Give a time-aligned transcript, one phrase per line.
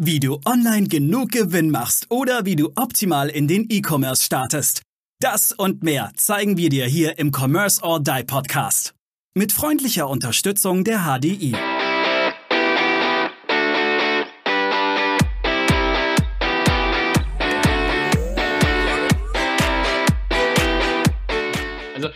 [0.00, 4.82] Wie du online genug Gewinn machst oder wie du optimal in den E-Commerce startest.
[5.20, 8.94] Das und mehr zeigen wir dir hier im Commerce or Die Podcast.
[9.34, 11.56] Mit freundlicher Unterstützung der HDI.
[21.96, 22.10] Also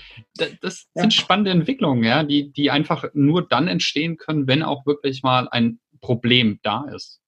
[0.60, 1.10] das sind ja.
[1.10, 5.80] spannende Entwicklungen, ja, die, die einfach nur dann entstehen können, wenn auch wirklich mal ein
[6.00, 7.21] Problem da ist.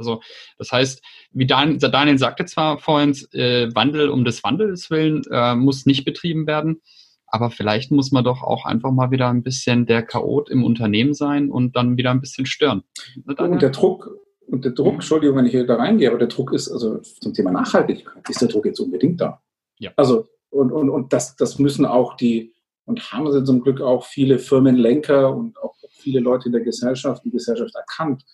[0.00, 0.22] Also
[0.56, 5.84] das heißt, wie Daniel sagte zwar vorhin, äh, Wandel um des Wandels willen äh, muss
[5.84, 6.80] nicht betrieben werden,
[7.26, 11.12] aber vielleicht muss man doch auch einfach mal wieder ein bisschen der Chaot im Unternehmen
[11.12, 12.82] sein und dann wieder ein bisschen stören.
[13.26, 14.10] Und der Druck,
[14.46, 17.34] und der Druck, Entschuldigung, wenn ich hier da reingehe, aber der Druck ist, also zum
[17.34, 19.42] Thema Nachhaltigkeit, ist der Druck jetzt unbedingt da.
[19.78, 19.92] Ja.
[19.96, 24.06] Also, und, und, und das, das müssen auch die, und haben sie zum Glück auch
[24.06, 28.24] viele Firmenlenker und auch viele Leute in der Gesellschaft, die Gesellschaft erkannt.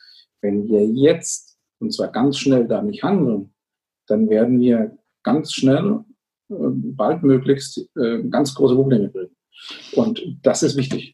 [0.41, 1.45] Wenn wir jetzt
[1.79, 3.53] und zwar ganz schnell da nicht handeln,
[4.07, 6.05] dann werden wir ganz schnell,
[6.49, 9.35] äh, baldmöglichst, äh, ganz große Probleme kriegen.
[9.93, 11.13] Und das ist wichtig.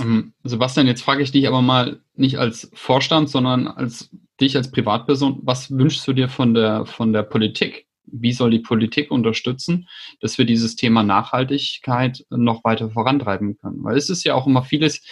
[0.00, 4.70] Ähm, Sebastian, jetzt frage ich dich aber mal nicht als Vorstand, sondern als dich als
[4.70, 5.40] Privatperson.
[5.42, 7.86] Was wünschst du dir von der, von der Politik?
[8.04, 9.86] Wie soll die Politik unterstützen,
[10.20, 13.84] dass wir dieses Thema Nachhaltigkeit noch weiter vorantreiben können?
[13.84, 15.02] Weil es ist ja auch immer vieles,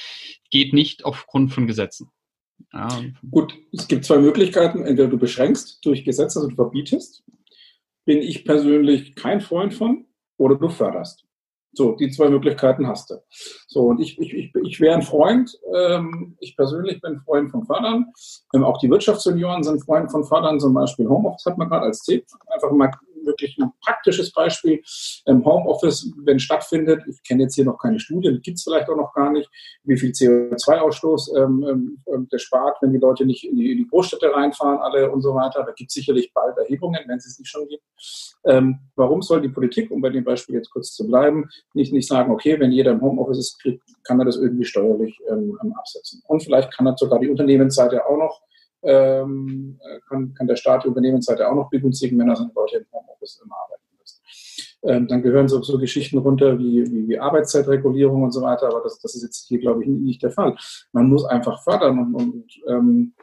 [0.50, 2.10] geht nicht aufgrund von Gesetzen.
[2.72, 2.88] Ja.
[3.30, 4.84] Gut, es gibt zwei Möglichkeiten.
[4.84, 7.24] Entweder du beschränkst durch Gesetze, also du verbietest.
[8.04, 10.06] Bin ich persönlich kein Freund von.
[10.38, 11.24] Oder du förderst.
[11.72, 13.16] So, die zwei Möglichkeiten hast du.
[13.68, 17.66] So, und ich, ich, ich, ich wäre ein Freund, ähm, ich persönlich bin Freund von
[17.66, 18.06] Fördern.
[18.54, 22.02] Ähm, auch die Wirtschaftsunion sind Freund von Fördern, zum Beispiel Homeoffice hat man gerade als
[22.02, 22.24] Tipp.
[22.46, 22.90] Einfach mal
[23.26, 24.82] wirklich ein praktisches Beispiel.
[25.26, 28.96] Im Homeoffice, wenn stattfindet, ich kenne jetzt hier noch keine Studien, gibt es vielleicht auch
[28.96, 29.50] noch gar nicht,
[29.84, 33.78] wie viel CO2-Ausstoß ähm, ähm, ähm, der spart, wenn die Leute nicht in die, in
[33.78, 35.64] die Großstädte reinfahren, alle und so weiter.
[35.64, 37.82] Da gibt es sicherlich bald Erhebungen, wenn es es nicht schon gibt.
[38.44, 42.08] Ähm, warum soll die Politik, um bei dem Beispiel jetzt kurz zu bleiben, nicht, nicht
[42.08, 46.22] sagen, okay, wenn jeder im Homeoffice ist, kriegt, kann er das irgendwie steuerlich ähm, absetzen.
[46.26, 48.40] Und vielleicht kann er sogar die Unternehmensseite auch noch
[48.86, 52.86] ähm, kann, kann der Staat die Unternehmensseite auch noch begünstigen, wenn er seine Leute im
[52.92, 54.22] Homeoffice immer arbeiten lässt.
[54.84, 58.82] Ähm, dann gehören so, so Geschichten runter wie, wie, wie, Arbeitszeitregulierung und so weiter, aber
[58.82, 60.56] das, das ist jetzt hier, glaube ich, nicht der Fall.
[60.92, 63.14] Man muss einfach fördern und, und ähm,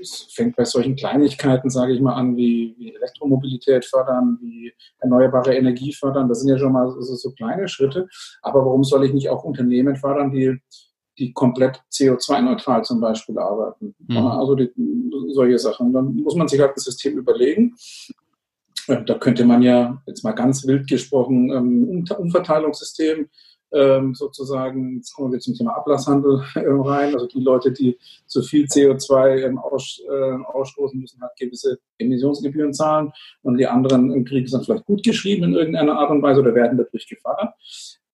[0.00, 5.56] es fängt bei solchen Kleinigkeiten, sage ich mal, an, wie, wie, Elektromobilität fördern, wie erneuerbare
[5.56, 6.28] Energie fördern.
[6.28, 8.06] Das sind ja schon mal so, so kleine Schritte.
[8.42, 10.60] Aber warum soll ich nicht auch Unternehmen fördern, die
[11.18, 13.94] die komplett CO2-neutral zum Beispiel arbeiten.
[14.06, 14.16] Mhm.
[14.16, 14.70] Also die,
[15.32, 15.92] solche Sachen.
[15.92, 17.74] Dann muss man sich halt das System überlegen.
[18.88, 23.28] Äh, da könnte man ja jetzt mal ganz wild gesprochen ähm, Umverteilungssystem
[23.74, 27.12] ähm, sozusagen, jetzt kommen wir zum Thema Ablasshandel ähm, rein.
[27.14, 32.72] Also die Leute, die zu viel CO2 ähm, aus, äh, ausstoßen müssen, halt gewisse Emissionsgebühren
[32.72, 36.40] zahlen und die anderen kriegen es dann vielleicht gut geschrieben in irgendeiner Art und Weise
[36.40, 37.54] oder werden dadurch gefördert.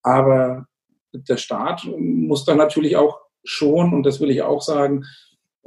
[0.03, 0.67] Aber
[1.13, 5.05] der Staat muss dann natürlich auch schon, und das will ich auch sagen,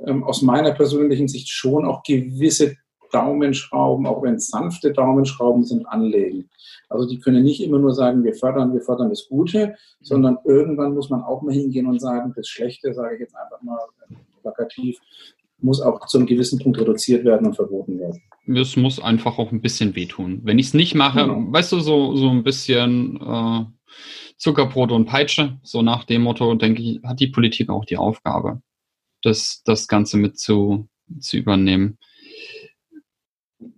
[0.05, 2.75] ähm, aus meiner persönlichen Sicht schon auch gewisse
[3.11, 6.49] Daumenschrauben, auch wenn es sanfte Daumenschrauben sind, anlegen.
[6.89, 10.93] Also die können nicht immer nur sagen, wir fördern, wir fördern das Gute, sondern irgendwann
[10.93, 13.79] muss man auch mal hingehen und sagen, das Schlechte, sage ich jetzt einfach mal
[14.41, 14.99] plakativ,
[15.59, 18.21] muss auch zu einem gewissen Punkt reduziert werden und verboten werden.
[18.47, 20.41] Es muss einfach auch ein bisschen wehtun.
[20.43, 21.51] Wenn ich es nicht mache, genau.
[21.51, 23.65] weißt du, so, so ein bisschen äh,
[24.43, 25.57] Zuckerbrot und Peitsche.
[25.63, 28.61] So nach dem Motto, denke ich, hat die Politik auch die Aufgabe,
[29.21, 31.97] das, das Ganze mit zu, zu übernehmen.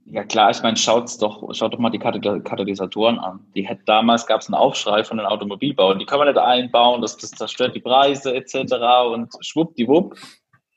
[0.08, 3.46] Ja klar, ich meine, schaut doch, schaut doch mal die Katalysatoren an.
[3.56, 7.02] Die hat, damals gab es einen Aufschrei von den Automobilbauern, die kann man nicht einbauen,
[7.02, 8.74] das, das zerstört die Preise etc.
[9.14, 10.16] Und schwuppdiwupp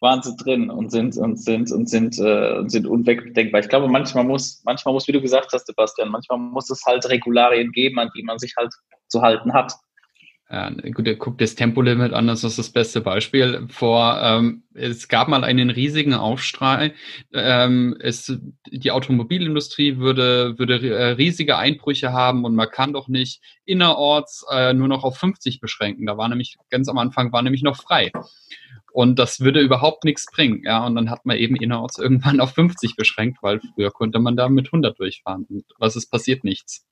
[0.00, 3.60] waren sie drin und sind und sind und sind äh, sind unwegdenkbar.
[3.60, 7.08] Ich glaube, manchmal muss, manchmal muss, wie du gesagt hast, Sebastian, manchmal muss es halt
[7.08, 8.72] Regularien geben, an die man sich halt
[9.08, 9.74] zu halten hat.
[10.50, 13.66] Ja, gut, guck das Tempolimit an, das ist das beste Beispiel.
[13.68, 16.94] Vor, ähm, es gab mal einen riesigen Aufstrei.
[17.34, 18.32] Ähm, es,
[18.66, 24.72] die Automobilindustrie würde, würde äh, riesige Einbrüche haben und man kann doch nicht innerorts äh,
[24.72, 26.06] nur noch auf 50 beschränken.
[26.06, 28.10] Da war nämlich, ganz am Anfang war nämlich noch frei.
[28.92, 30.62] Und das würde überhaupt nichts bringen.
[30.64, 34.36] Ja, und dann hat man eben innerorts irgendwann auf 50 beschränkt, weil früher konnte man
[34.36, 35.46] da mit 100 durchfahren.
[35.48, 36.44] Und was ist passiert?
[36.44, 36.86] Nichts.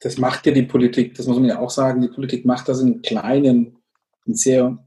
[0.00, 2.02] Das macht ja die Politik, das muss man ja auch sagen.
[2.02, 3.78] Die Politik macht das in kleinen,
[4.26, 4.78] in sehr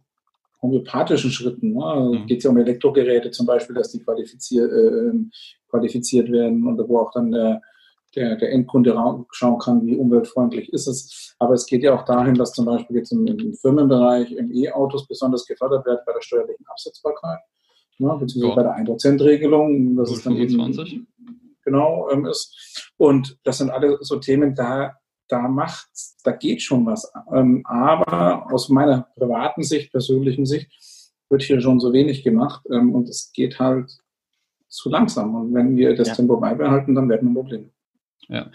[0.61, 1.73] homöopathischen Schritten.
[1.73, 1.83] Ne?
[1.83, 2.25] Also mhm.
[2.27, 5.13] Geht es ja um Elektrogeräte zum Beispiel, dass die qualifiziert, äh,
[5.69, 7.61] qualifiziert werden und wo auch dann der,
[8.15, 8.95] der, der Endkunde
[9.31, 11.35] schauen kann, wie umweltfreundlich ist es.
[11.39, 15.07] Aber es geht ja auch dahin, dass zum Beispiel jetzt im, im Firmenbereich im E-Autos
[15.07, 17.39] besonders gefördert wird bei der steuerlichen Absetzbarkeit.
[17.99, 18.73] ne, beziehungsweise ja.
[18.73, 20.93] bei der 1%-Regelung, das ist dann 25.
[20.93, 21.07] eben,
[21.63, 22.91] genau ähm, ist.
[22.97, 24.95] Und das sind alle so Themen, da,
[25.27, 25.89] da macht,
[26.23, 27.11] da geht schon was.
[27.33, 30.71] Ähm, aber aus meiner privaten Sicht, persönlichen Sicht,
[31.29, 33.91] wird hier schon so wenig gemacht ähm, und es geht halt
[34.69, 35.35] zu langsam.
[35.35, 36.15] Und wenn wir das ja.
[36.15, 37.69] Tempo beibehalten, dann werden wir Probleme.
[38.29, 38.51] Ja,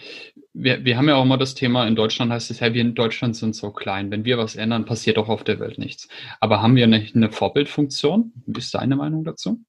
[0.53, 2.94] wir, wir haben ja auch immer das Thema, in Deutschland heißt es ja, wir in
[2.94, 4.11] Deutschland sind so klein.
[4.11, 6.09] Wenn wir was ändern, passiert auch auf der Welt nichts.
[6.41, 8.32] Aber haben wir nicht eine Vorbildfunktion?
[8.47, 9.61] Wie ist deine Meinung dazu?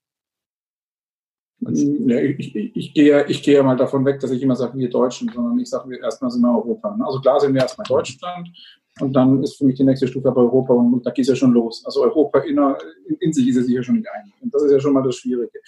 [1.62, 4.90] Ja, ich, ich, ich, gehe, ich gehe mal davon weg, dass ich immer sage, wir
[4.90, 6.96] Deutschen, sondern ich sage, wir erstmal sind wir Europa.
[6.98, 7.06] Ne?
[7.06, 8.50] Also klar sind wir erstmal Deutschland
[9.00, 11.36] und dann ist für mich die nächste Stufe aber Europa und da geht es ja
[11.36, 11.84] schon los.
[11.86, 14.34] Also Europa inner, in, in sich ist es sich ja schon nicht einig.
[14.42, 15.60] Und das ist ja schon mal das Schwierige.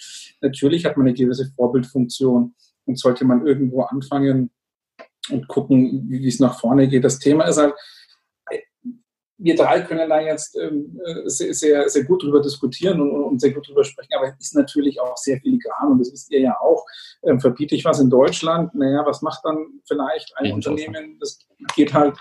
[0.42, 2.54] Natürlich hat man eine gewisse Vorbildfunktion
[2.86, 4.50] und sollte man irgendwo anfangen
[5.30, 7.04] und gucken, wie es nach vorne geht.
[7.04, 7.74] Das Thema ist halt,
[9.38, 13.40] wir drei können da jetzt ähm, äh, sehr, sehr, sehr gut drüber diskutieren und, und,
[13.40, 16.40] sehr gut drüber sprechen, aber es ist natürlich auch sehr filigran und das wisst ihr
[16.40, 16.86] ja auch.
[17.22, 18.74] Ähm, verbiete ich was in Deutschland?
[18.74, 21.18] Naja, was macht dann vielleicht ein Unternehmen?
[21.20, 21.38] Das
[21.74, 22.16] geht halt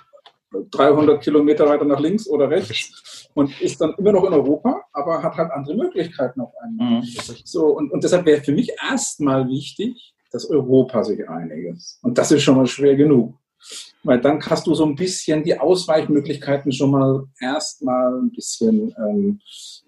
[0.71, 5.23] 300 Kilometer weiter nach links oder rechts und ist dann immer noch in Europa, aber
[5.23, 7.01] hat halt andere Möglichkeiten auf einmal.
[7.01, 7.03] Mhm.
[7.43, 11.97] So, und, und deshalb wäre für mich erstmal wichtig, dass Europa sich einig ist.
[12.01, 13.35] Und das ist schon mal schwer genug.
[14.03, 19.39] Weil dann hast du so ein bisschen die Ausweichmöglichkeiten schon mal erstmal ein bisschen ähm,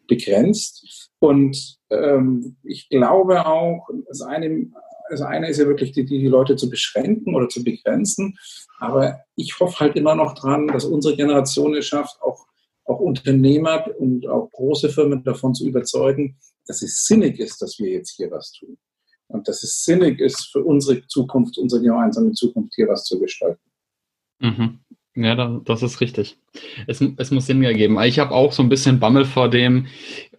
[0.07, 1.11] begrenzt.
[1.19, 4.71] Und ähm, ich glaube auch, das eine,
[5.09, 8.39] das eine ist ja wirklich, die, die Leute zu beschränken oder zu begrenzen.
[8.79, 12.47] Aber ich hoffe halt immer noch dran, dass unsere Generation es schafft, auch,
[12.85, 17.91] auch Unternehmer und auch große Firmen davon zu überzeugen, dass es sinnig ist, dass wir
[17.91, 18.77] jetzt hier was tun.
[19.27, 23.61] Und dass es sinnig ist, für unsere Zukunft, unsere gemeinsame Zukunft hier was zu gestalten.
[24.39, 24.79] Mhm.
[25.19, 26.37] Ja, das ist richtig.
[26.85, 27.99] Es, es muss Sinn ergeben.
[28.03, 29.87] Ich habe auch so ein bisschen Bammel vor dem,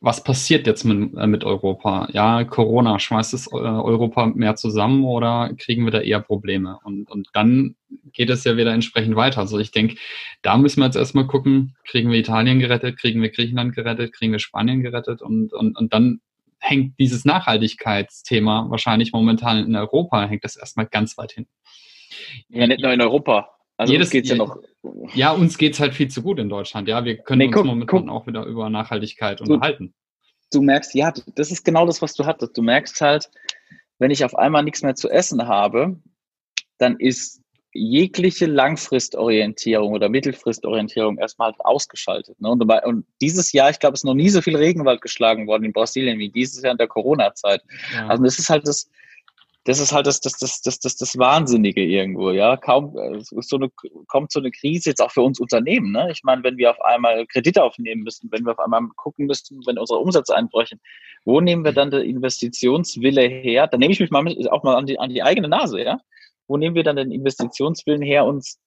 [0.00, 2.08] was passiert jetzt mit, äh, mit Europa?
[2.12, 6.78] Ja, Corona, schmeißt es äh, Europa mehr zusammen oder kriegen wir da eher Probleme?
[6.84, 7.74] Und, und dann
[8.12, 9.40] geht es ja wieder entsprechend weiter.
[9.40, 9.96] Also ich denke,
[10.42, 14.30] da müssen wir jetzt erstmal gucken, kriegen wir Italien gerettet, kriegen wir Griechenland gerettet, kriegen
[14.30, 16.20] wir Spanien gerettet und, und, und dann
[16.58, 21.46] hängt dieses Nachhaltigkeitsthema wahrscheinlich momentan in Europa, hängt das erstmal ganz weit hin.
[22.48, 23.50] Ja, nicht nur in Europa.
[23.76, 24.58] Also Jedes, uns geht's ja noch.
[25.14, 26.88] Ja, uns geht's halt viel zu gut in Deutschland.
[26.88, 28.10] Ja, wir können nee, uns guck, momentan guck.
[28.10, 29.94] auch wieder über Nachhaltigkeit du, unterhalten.
[30.50, 32.56] Du merkst, ja, das ist genau das, was du hattest.
[32.56, 33.30] Du merkst halt,
[33.98, 36.00] wenn ich auf einmal nichts mehr zu essen habe,
[36.78, 37.40] dann ist
[37.78, 42.40] jegliche Langfristorientierung oder Mittelfristorientierung erstmal halt ausgeschaltet.
[42.40, 42.50] Ne?
[42.50, 45.64] Und, und, dieses Jahr, ich glaube, es ist noch nie so viel Regenwald geschlagen worden
[45.64, 47.62] in Brasilien wie dieses Jahr in der Corona-Zeit.
[47.94, 48.08] Ja.
[48.08, 48.90] Also das ist halt das,
[49.68, 52.56] das ist halt das, das, das, das, das, das Wahnsinnige irgendwo, ja.
[52.56, 53.68] Kaum so eine,
[54.06, 55.92] kommt so eine Krise jetzt auch für uns Unternehmen.
[55.92, 56.10] Ne?
[56.10, 59.60] Ich meine, wenn wir auf einmal Kredite aufnehmen müssen, wenn wir auf einmal gucken müssen,
[59.66, 60.80] wenn unsere Umsätze einbrechen,
[61.26, 63.66] wo nehmen wir dann den Investitionswille her?
[63.66, 66.00] Dann nehme ich mich mal mit, auch mal an die, an die eigene Nase, ja.
[66.48, 68.58] Wo nehmen wir dann den Investitionswillen her, uns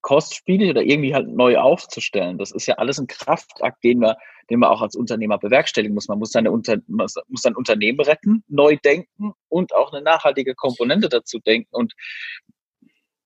[0.00, 2.38] kostspielig oder irgendwie halt neu aufzustellen.
[2.38, 4.14] Das ist ja alles ein Kraftakt, den man,
[4.48, 6.08] den man auch als Unternehmer bewerkstelligen muss.
[6.08, 11.08] Man muss seine Unter muss sein Unternehmen retten, neu denken und auch eine nachhaltige Komponente
[11.08, 11.68] dazu denken.
[11.72, 11.94] Und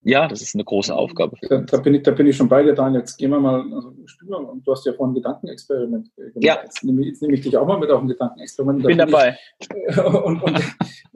[0.04, 1.36] ja, das ist eine große Aufgabe.
[1.48, 3.00] Da, da, bin, ich, da bin ich schon bei dir, Daniel.
[3.00, 6.32] Jetzt gehen wir mal, also, du hast ja vorhin ein Gedankenexperiment gemacht.
[6.40, 6.60] Ja.
[6.64, 8.80] Jetzt nehme, jetzt nehme ich dich auch mal mit auf ein Gedankenexperiment.
[8.80, 9.38] Ich bin dabei.
[9.60, 9.68] Ich,
[10.24, 10.60] und, und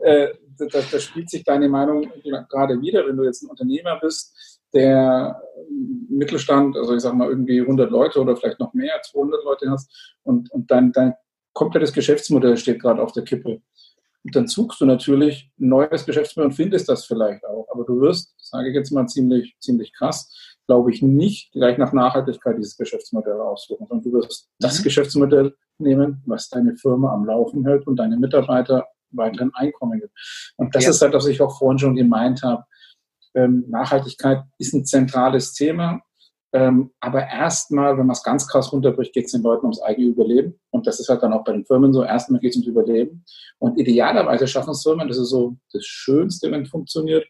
[0.02, 0.28] äh,
[0.58, 2.10] da, da spielt sich deine Meinung
[2.48, 5.41] gerade wieder, wenn du jetzt ein Unternehmer bist, der
[6.08, 10.19] Mittelstand, also ich sage mal irgendwie 100 Leute oder vielleicht noch mehr, 200 Leute hast
[10.22, 11.15] und, und dein, dein
[11.53, 13.63] komplettes Geschäftsmodell steht gerade auf der Kippe.
[14.25, 17.69] Und dann suchst du natürlich ein neues Geschäftsmodell und findest das vielleicht auch.
[17.70, 21.93] Aber du wirst, sage ich jetzt mal ziemlich, ziemlich krass, glaube ich, nicht gleich nach
[21.93, 24.55] Nachhaltigkeit dieses Geschäftsmodell aussuchen, sondern du wirst mhm.
[24.58, 30.13] das Geschäftsmodell nehmen, was deine Firma am Laufen hält und deine Mitarbeiter weiteren Einkommen gibt.
[30.56, 30.91] Und das ja.
[30.91, 32.65] ist halt, was ich auch vorhin schon gemeint habe.
[33.34, 36.01] Ähm, Nachhaltigkeit ist ein zentrales Thema.
[36.53, 40.08] Ähm, aber erstmal, wenn man es ganz krass runterbricht, geht es den Leuten ums eigene
[40.08, 40.58] Überleben.
[40.70, 42.03] Und das ist halt dann auch bei den Firmen so.
[42.03, 43.25] Erstmal geht es ums Überleben.
[43.58, 47.27] Und idealerweise schaffen es Firmen, das ist so das Schönste, wenn es funktioniert,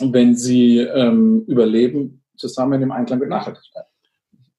[0.00, 3.84] wenn sie ähm, überleben, zusammen im Einklang mit Nachhaltigkeit.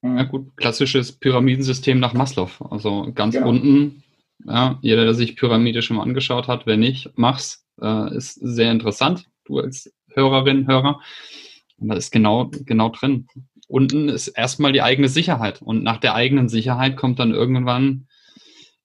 [0.03, 2.49] Ja gut, klassisches Pyramidensystem nach Maslow.
[2.69, 3.49] Also ganz genau.
[3.49, 4.03] unten,
[4.45, 7.65] ja, jeder, der sich Pyramide schon mal angeschaut hat, wenn nicht, mach's.
[7.81, 9.25] Äh, ist sehr interessant.
[9.45, 10.99] Du als Hörerinnen, Hörer.
[11.77, 13.27] Und da ist genau, genau drin.
[13.67, 15.61] Unten ist erstmal die eigene Sicherheit.
[15.61, 18.07] Und nach der eigenen Sicherheit kommt dann irgendwann,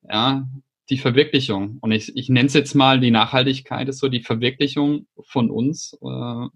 [0.09, 0.47] ja,
[0.91, 1.79] die Verwirklichung.
[1.81, 5.97] Und ich, ich nenne es jetzt mal, die Nachhaltigkeit ist so die Verwirklichung von uns,
[6.03, 6.47] äh,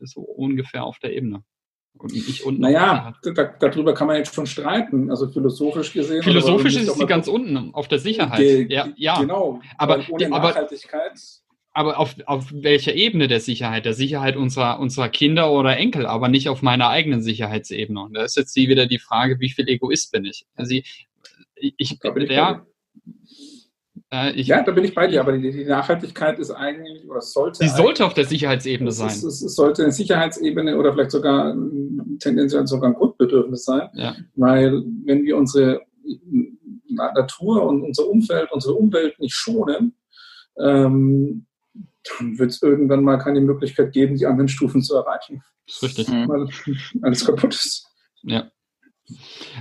[0.00, 1.44] so ungefähr auf der Ebene.
[1.98, 2.60] Und nicht unten.
[2.60, 5.10] Naja, da, darüber kann man jetzt schon streiten.
[5.10, 6.22] Also philosophisch gesehen.
[6.22, 8.38] Philosophisch ist sie ganz unten auf der Sicherheit.
[8.38, 9.20] Ge ja, ja.
[9.20, 9.60] Genau.
[9.78, 11.12] Aber ohne Nachhaltigkeit.
[11.72, 13.84] Aber auf, auf welcher Ebene der Sicherheit?
[13.84, 18.00] Der Sicherheit unserer, unserer Kinder oder Enkel, aber nicht auf meiner eigenen Sicherheitsebene.
[18.00, 20.46] Und da ist jetzt wieder die Frage, wie viel Egoist bin ich?
[20.54, 21.08] Also ich,
[21.56, 21.98] ich, ich
[22.30, 22.60] ja, äh,
[24.34, 27.58] ich, ja, da bin ich bei dir, aber die, die, Nachhaltigkeit ist eigentlich, oder sollte.
[27.58, 29.08] Sie sollte auf der Sicherheitsebene sein.
[29.08, 31.54] Es, es, es, sollte eine Sicherheitsebene oder vielleicht sogar
[32.20, 33.88] tendenziell sogar ein Grundbedürfnis sein.
[33.94, 34.14] Ja.
[34.34, 35.82] Weil, wenn wir unsere
[36.88, 39.94] Natur und unser Umfeld, unsere Umwelt nicht schonen,
[40.58, 41.46] ähm,
[42.18, 45.42] dann wird es irgendwann mal keine Möglichkeit geben, die anderen Stufen zu erreichen.
[45.66, 46.08] Das ist richtig.
[46.08, 46.48] Weil
[47.02, 47.88] alles kaputt ist.
[48.22, 48.50] Ja.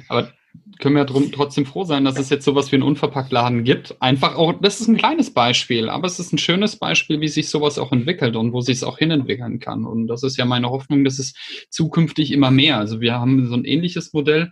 [0.10, 0.32] Aber
[0.80, 3.96] können wir drum, trotzdem froh sein, dass es jetzt sowas wie einen Unverpacktladen gibt.
[4.02, 7.50] Einfach auch, das ist ein kleines Beispiel, aber es ist ein schönes Beispiel, wie sich
[7.50, 9.86] sowas auch entwickelt und wo sich es auch hinentwickeln kann.
[9.86, 11.36] Und das ist ja meine Hoffnung, dass es
[11.70, 12.78] zukünftig immer mehr.
[12.78, 14.52] Also wir haben so ein ähnliches Modell.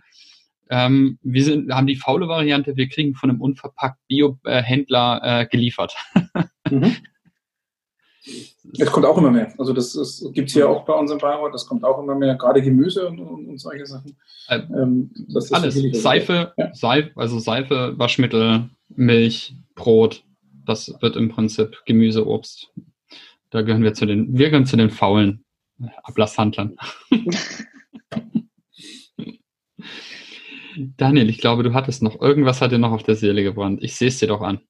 [0.70, 5.94] Ähm, wir sind, haben die faule Variante, wir kriegen von einem unverpackt Bio-Händler äh, geliefert.
[6.70, 6.96] Mhm.
[8.78, 9.52] Es kommt auch immer mehr.
[9.58, 12.14] Also das, das gibt es hier auch bei uns im Bayreuth, das kommt auch immer
[12.14, 14.16] mehr, gerade Gemüse und, und, und solche Sachen.
[14.48, 15.10] Äh, ähm,
[15.50, 15.74] alles.
[16.00, 16.72] Seife, ja.
[16.72, 20.24] Seife, also Seife, Waschmittel, Milch, Brot,
[20.64, 22.70] das wird im Prinzip Gemüse, Obst.
[23.50, 25.44] Da gehören wir zu den, wir gehören zu den faulen
[26.04, 26.76] Ablasshandlern.
[30.96, 33.82] Daniel, ich glaube, du hattest noch, irgendwas hat dir noch auf der Seele gebrannt.
[33.82, 34.60] Ich sehe es dir doch an.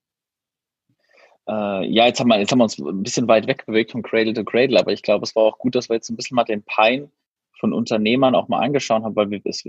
[1.49, 4.03] Äh, ja, jetzt haben, wir, jetzt haben wir uns ein bisschen weit weg bewegt von
[4.03, 6.37] Cradle to Cradle, aber ich glaube, es war auch gut, dass wir jetzt ein bisschen
[6.37, 7.11] mal den Pein
[7.59, 9.65] von Unternehmern auch mal angeschaut haben, weil wir, es,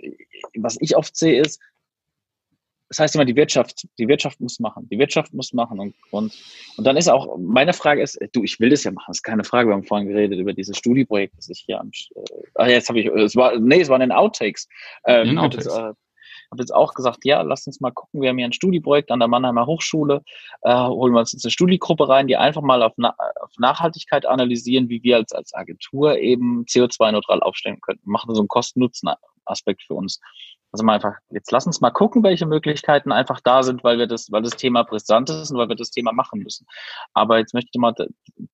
[0.55, 1.61] was ich oft sehe ist,
[2.89, 6.31] das heißt immer, die Wirtschaft, die Wirtschaft muss machen, die Wirtschaft muss machen und, und,
[6.77, 9.23] und dann ist auch, meine Frage ist, du, ich will das ja machen, das ist
[9.23, 12.21] keine Frage, wir haben vorhin geredet über dieses Studieprojekt, das ich hier am, äh,
[12.55, 14.67] ach, jetzt habe ich, es war, nee, es waren in Outtakes,
[15.05, 15.65] ähm, in Outtakes.
[15.65, 15.93] Das, äh,
[16.53, 19.19] habe jetzt auch gesagt, ja, lass uns mal gucken, wir haben hier ein Studieprojekt an
[19.19, 20.21] der Mannheimer Hochschule,
[20.61, 24.25] äh, holen wir uns jetzt eine Studiegruppe rein, die einfach mal auf, Na auf Nachhaltigkeit
[24.25, 28.09] analysieren, wie wir als, als Agentur eben CO2-neutral aufstellen könnten.
[28.09, 30.19] Machen so einen Kosten-Nutzen-Aspekt für uns.
[30.71, 34.07] Also mal einfach, jetzt lass uns mal gucken, welche Möglichkeiten einfach da sind, weil wir
[34.07, 36.65] das, weil das Thema brisant ist und weil wir das Thema machen müssen.
[37.13, 37.93] Aber jetzt möchte ich mal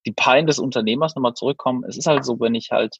[0.06, 1.82] die Pein des Unternehmers nochmal zurückkommen.
[1.84, 2.96] Es ist halt so, wenn ich halt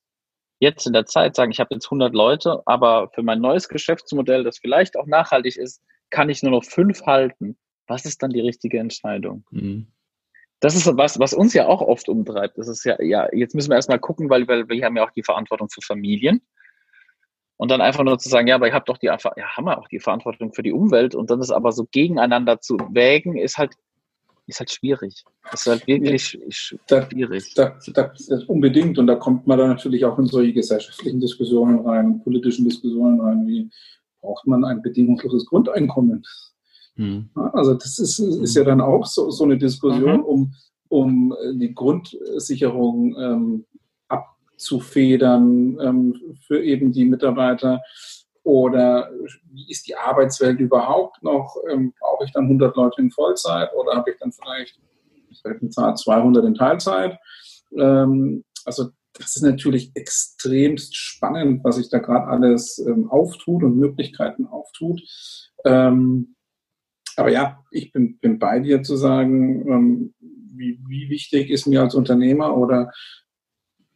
[0.61, 4.45] jetzt in der Zeit sagen, ich habe jetzt 100 Leute, aber für mein neues Geschäftsmodell,
[4.45, 7.59] das vielleicht auch nachhaltig ist, kann ich nur noch fünf halten.
[7.87, 9.45] Was ist dann die richtige Entscheidung?
[9.51, 9.89] Mhm.
[10.61, 12.59] Das ist was, was uns ja auch oft umtreibt.
[12.59, 15.11] Das ist ja, ja, jetzt müssen wir erstmal gucken, weil, weil wir haben ja auch
[15.11, 16.43] die Verantwortung für Familien.
[17.57, 19.79] Und dann einfach nur zu sagen, ja, aber ich habe doch die, ja, haben wir
[19.79, 21.15] auch die Verantwortung für die Umwelt.
[21.15, 23.75] Und dann ist aber so gegeneinander zu wägen, ist halt
[24.51, 25.25] ist halt schwierig.
[25.51, 27.55] Das ist halt wirklich ja, schwierig.
[27.55, 28.99] Das, das, das, unbedingt.
[28.99, 33.47] Und da kommt man dann natürlich auch in solche gesellschaftlichen Diskussionen rein, politischen Diskussionen rein,
[33.47, 33.71] wie
[34.21, 36.23] braucht man ein bedingungsloses Grundeinkommen?
[36.97, 37.31] Hm.
[37.35, 40.25] Also das ist, ist ja dann auch so, so eine Diskussion, mhm.
[40.25, 40.55] um,
[40.89, 43.65] um die Grundsicherung ähm,
[44.09, 47.81] abzufedern ähm, für eben die Mitarbeiter.
[48.43, 49.11] Oder
[49.53, 51.57] wie ist die Arbeitswelt überhaupt noch?
[51.71, 54.81] Ähm, brauche ich dann 100 Leute in Vollzeit oder habe ich dann vielleicht,
[55.43, 57.19] vielleicht 200 in Teilzeit?
[57.77, 63.77] Ähm, also das ist natürlich extremst spannend, was sich da gerade alles ähm, auftut und
[63.77, 65.03] Möglichkeiten auftut.
[65.65, 66.37] Ähm,
[67.17, 71.83] aber ja, ich bin, bin bei dir zu sagen, ähm, wie, wie wichtig ist mir
[71.83, 72.91] als Unternehmer oder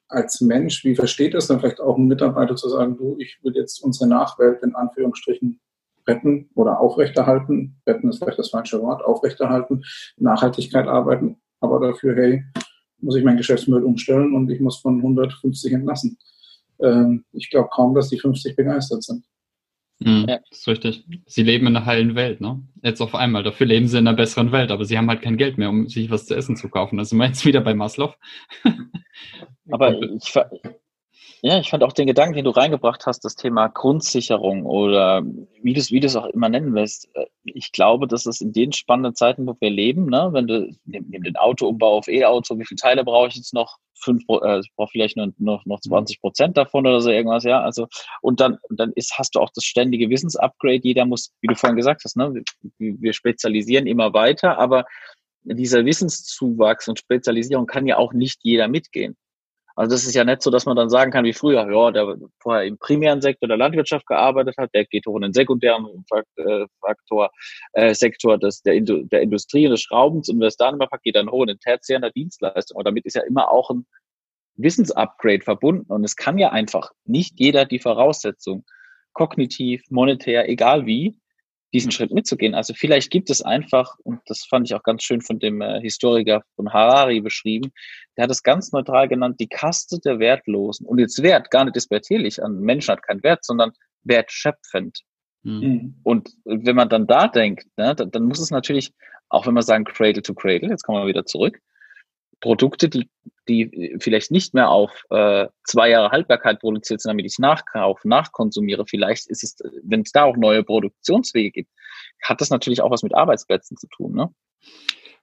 [0.08, 3.54] als Mensch, wie versteht es dann vielleicht auch ein Mitarbeiter zu sagen, du, ich will
[3.54, 5.61] jetzt unsere Nachwelt in Anführungsstrichen
[6.06, 7.80] retten oder aufrechterhalten.
[7.87, 9.82] Retten ist vielleicht das falsche Wort, aufrechterhalten,
[10.16, 12.44] Nachhaltigkeit arbeiten, aber dafür, hey,
[13.00, 16.18] muss ich mein Geschäftsmodell umstellen und ich muss von 150 entlassen.
[16.82, 19.25] Ähm, ich glaube kaum, dass die 50 begeistert sind.
[20.00, 20.40] Mhm, ja.
[20.50, 21.04] Das ist richtig.
[21.26, 22.62] Sie leben in einer heilen Welt, ne?
[22.82, 23.42] Jetzt auf einmal.
[23.42, 25.88] Dafür leben sie in einer besseren Welt, aber sie haben halt kein Geld mehr, um
[25.88, 26.99] sich was zu essen zu kaufen.
[26.99, 28.14] Also sind jetzt wieder bei Maslow.
[29.71, 30.35] Aber ich,
[31.42, 35.23] ja, ich fand auch den Gedanken, den du reingebracht hast, das Thema Grundsicherung oder
[35.62, 37.09] wie du es wie du es auch immer nennen willst.
[37.14, 40.75] Äh, ich glaube, dass es in den spannenden Zeiten, wo wir leben, ne, wenn du
[40.87, 43.76] neben den Autoumbau auf E-Auto, wie viele Teile brauche ich jetzt noch?
[43.94, 47.61] Fünf, äh, ich brauche vielleicht nur noch, noch 20 Prozent davon oder so irgendwas, ja.
[47.61, 47.88] Also,
[48.23, 50.80] und dann, dann ist, hast du auch das ständige Wissensupgrade.
[50.83, 52.33] Jeder muss, wie du vorhin gesagt hast, ne,
[52.78, 54.87] wir, wir spezialisieren immer weiter, aber
[55.42, 59.14] dieser Wissenszuwachs und Spezialisierung kann ja auch nicht jeder mitgehen.
[59.76, 62.16] Also das ist ja nicht so, dass man dann sagen kann wie früher, ja, der
[62.40, 66.04] vorher im primären Sektor der Landwirtschaft gearbeitet hat, der geht hoch in den sekundären
[66.37, 67.31] äh, Faktor,
[67.73, 71.31] äh, Sektor des, der, der Industrie und des Schraubens und es dann macht, geht dann
[71.31, 72.76] hoch in den tertiären der Dienstleistung.
[72.76, 73.85] Und damit ist ja immer auch ein,
[74.57, 75.93] Wissensupgrade verbunden.
[75.93, 78.64] Und es kann ja einfach nicht jeder die Voraussetzung,
[79.12, 81.16] kognitiv, monetär, egal wie,
[81.75, 82.54] diesen Schritt mitzugehen.
[82.54, 85.81] Also vielleicht gibt es einfach, und das fand ich auch ganz schön von dem äh,
[85.81, 87.73] Historiker von Harari beschrieben,
[88.16, 90.87] der hat es ganz neutral genannt, die Kaste der Wertlosen.
[90.87, 93.73] Und jetzt Wert, gar nicht despektierlich, an Menschen hat keinen Wert, sondern
[94.04, 95.00] wertschöpfend.
[95.43, 95.97] Mhm.
[96.04, 98.95] Und wenn man dann da denkt, ne, dann, dann muss es natürlich,
[99.28, 101.59] auch wenn wir sagen Cradle to Cradle, jetzt kommen wir wieder zurück,
[102.41, 103.09] Produkte, die,
[103.49, 108.87] die vielleicht nicht mehr auf äh, zwei Jahre Haltbarkeit produziert sind, damit ich nachkaufe, nachkonsumiere.
[108.87, 111.71] Vielleicht ist es, wenn es da auch neue Produktionswege gibt,
[112.23, 114.14] hat das natürlich auch was mit Arbeitsplätzen zu tun.
[114.14, 114.35] Ne?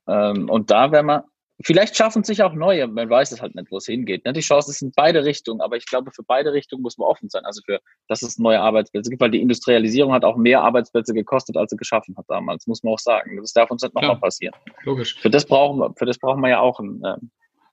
[0.07, 1.23] Ähm, und da wäre man
[1.63, 4.25] Vielleicht schaffen sich auch neue, man weiß es halt nicht, wo es hingeht.
[4.25, 4.33] Ne?
[4.33, 7.29] Die Chance ist in beide Richtungen, aber ich glaube, für beide Richtungen muss man offen
[7.29, 7.43] sein.
[7.45, 11.57] Also für, dass es neue Arbeitsplätze gibt, weil die Industrialisierung hat auch mehr Arbeitsplätze gekostet,
[11.57, 13.37] als sie geschaffen hat damals, muss man auch sagen.
[13.41, 14.55] Das darf uns nicht nochmal passieren.
[14.83, 15.15] Logisch.
[15.19, 17.17] Für das brauchen wir, für das brauchen wir ja auch ein, äh,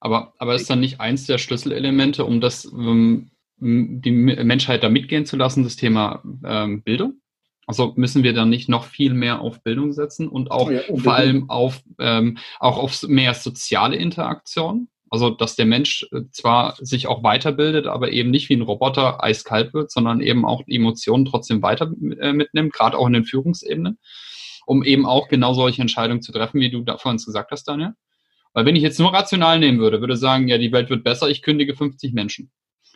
[0.00, 3.30] aber, aber ist dann nicht eins der Schlüsselelemente, um das, um,
[3.60, 7.20] die Menschheit da mitgehen zu lassen, das Thema ähm, Bildung?
[7.68, 11.14] Also müssen wir dann nicht noch viel mehr auf Bildung setzen und auch ja, vor
[11.14, 14.88] allem auf, ähm, auch auf mehr soziale Interaktion?
[15.10, 19.22] Also, dass der Mensch äh, zwar sich auch weiterbildet, aber eben nicht wie ein Roboter
[19.22, 23.98] eiskalt wird, sondern eben auch Emotionen trotzdem weiter äh, mitnimmt, gerade auch in den Führungsebenen,
[24.64, 27.92] um eben auch genau solche Entscheidungen zu treffen, wie du da vorhin gesagt hast, Daniel.
[28.54, 31.28] Weil wenn ich jetzt nur rational nehmen würde, würde sagen, ja, die Welt wird besser,
[31.28, 32.50] ich kündige 50 Menschen.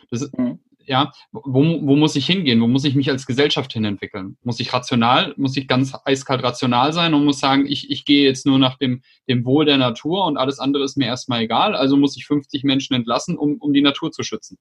[0.09, 0.52] Das ist, mhm
[0.85, 2.61] ja, wo, wo muss ich hingehen?
[2.61, 4.37] Wo muss ich mich als Gesellschaft hin entwickeln?
[4.43, 8.25] Muss ich rational, muss ich ganz eiskalt rational sein und muss sagen, ich, ich gehe
[8.25, 11.75] jetzt nur nach dem, dem Wohl der Natur und alles andere ist mir erstmal egal,
[11.75, 14.57] also muss ich 50 Menschen entlassen, um, um die Natur zu schützen.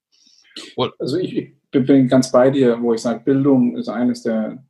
[0.76, 4.64] Und also ich, ich bin ganz bei dir, wo ich sage, Bildung ist eines der,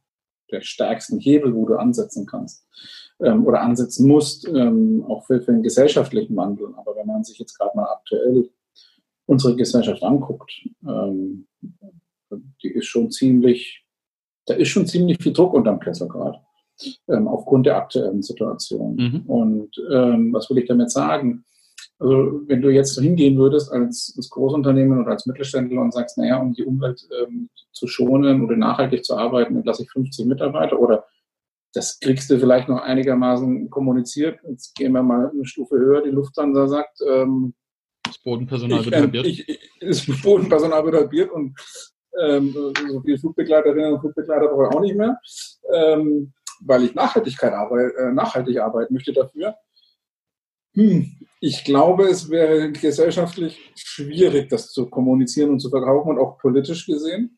[0.50, 2.66] der stärksten Hebel, wo du ansetzen kannst
[3.20, 6.68] ähm, oder ansetzen musst, ähm, auch für, für den gesellschaftlichen Wandel.
[6.76, 8.50] Aber wenn man sich jetzt gerade mal aktuell
[9.26, 10.52] unsere Gesellschaft anguckt,
[10.86, 11.46] ähm,
[12.62, 13.84] die ist schon ziemlich,
[14.46, 16.38] da ist schon ziemlich viel Druck unterm Kessel gerade,
[17.08, 18.96] ähm, aufgrund der aktuellen Situation.
[18.96, 19.20] Mhm.
[19.26, 21.44] Und ähm, was will ich damit sagen?
[21.98, 26.38] Also wenn du jetzt hingehen würdest als, als Großunternehmen oder als Mittelständler und sagst, naja,
[26.38, 31.04] um die Umwelt ähm, zu schonen oder nachhaltig zu arbeiten, entlasse ich 50 Mitarbeiter oder
[31.74, 34.40] das kriegst du vielleicht noch einigermaßen kommuniziert.
[34.46, 36.02] Jetzt gehen wir mal eine Stufe höher.
[36.02, 37.54] Die Lufthansa sagt, ähm,
[38.12, 39.26] das Bodenpersonal wird halbiert.
[39.26, 41.58] Ich, ich, das Bodenpersonal wird halbiert und
[42.20, 45.18] ähm, so viele Flugbegleiterinnen und Flugbegleiter brauche ich auch nicht mehr,
[45.72, 49.54] ähm, weil ich Nachhaltigkeit arbeit, äh, nachhaltig arbeiten möchte dafür.
[50.74, 56.38] Hm, ich glaube, es wäre gesellschaftlich schwierig, das zu kommunizieren und zu verkaufen und auch
[56.38, 57.36] politisch gesehen.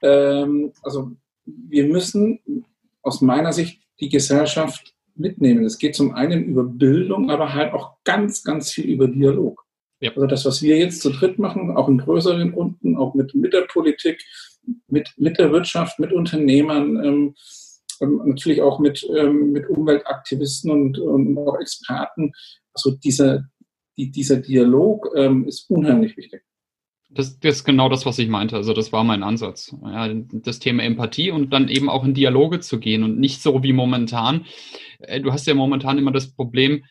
[0.00, 1.12] Ähm, also
[1.44, 2.64] wir müssen
[3.02, 5.64] aus meiner Sicht die Gesellschaft mitnehmen.
[5.64, 9.61] Es geht zum einen über Bildung, aber halt auch ganz, ganz viel über Dialog.
[10.02, 10.10] Ja.
[10.10, 13.52] Also das, was wir jetzt zu dritt machen, auch in größeren Runden, auch mit, mit
[13.52, 14.20] der Politik,
[14.88, 17.34] mit, mit der Wirtschaft, mit Unternehmern, ähm,
[18.00, 22.32] ähm, natürlich auch mit, ähm, mit Umweltaktivisten und, und auch Experten.
[22.74, 23.44] Also dieser,
[23.96, 26.42] die, dieser Dialog ähm, ist unheimlich wichtig.
[27.08, 28.56] Das, das, ist genau das, was ich meinte.
[28.56, 29.72] Also das war mein Ansatz.
[29.84, 33.62] Ja, das Thema Empathie und dann eben auch in Dialoge zu gehen und nicht so
[33.62, 34.46] wie momentan.
[34.98, 36.84] Äh, du hast ja momentan immer das Problem,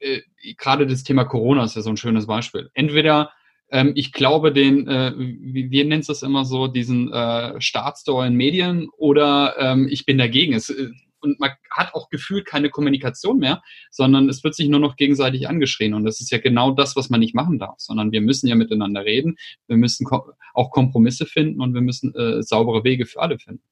[0.00, 0.20] äh,
[0.56, 2.70] gerade das Thema Corona ist ja so ein schönes Beispiel.
[2.74, 3.30] Entweder
[3.70, 8.34] ähm, ich glaube den, äh, wie, wie nennt es immer so, diesen äh, Staatsstore in
[8.34, 10.54] Medien oder ähm, ich bin dagegen.
[10.54, 14.80] Es, äh, und man hat auch gefühlt keine Kommunikation mehr, sondern es wird sich nur
[14.80, 15.94] noch gegenseitig angeschrien.
[15.94, 18.54] Und das ist ja genau das, was man nicht machen darf, sondern wir müssen ja
[18.54, 19.36] miteinander reden.
[19.66, 23.62] Wir müssen auch Kompromisse finden und wir müssen äh, saubere Wege für alle finden.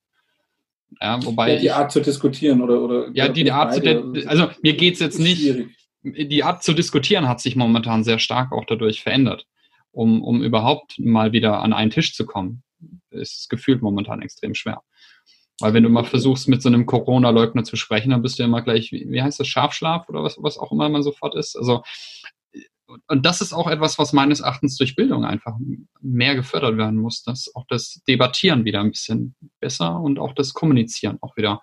[1.01, 4.49] Ja, wobei ja, die Art zu diskutieren oder, oder ja, die, die Art zu, also
[4.63, 5.69] mir geht es jetzt nicht, schwierig
[6.03, 9.47] die Art zu diskutieren hat sich momentan sehr stark auch dadurch verändert.
[9.93, 12.63] Um, um überhaupt mal wieder an einen Tisch zu kommen,
[13.11, 14.83] ist es gefühlt momentan extrem schwer.
[15.61, 18.49] Weil wenn du mal versuchst, mit so einem Corona-Leugner zu sprechen, dann bist du ja
[18.49, 21.57] immer gleich, wie, wie heißt das, Scharfschlaf oder was, was auch immer man sofort ist.
[21.57, 21.83] Also,
[23.07, 25.57] und das ist auch etwas, was meines Erachtens durch Bildung einfach
[26.01, 30.53] mehr gefördert werden muss, dass auch das Debattieren wieder ein bisschen besser und auch das
[30.53, 31.61] Kommunizieren auch wieder